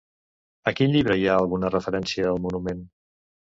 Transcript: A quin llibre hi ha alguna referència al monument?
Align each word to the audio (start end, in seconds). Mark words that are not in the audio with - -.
A 0.71 0.73
quin 0.79 0.95
llibre 0.95 1.17
hi 1.19 1.27
ha 1.29 1.35
alguna 1.43 1.71
referència 1.77 2.27
al 2.35 2.43
monument? 2.49 2.83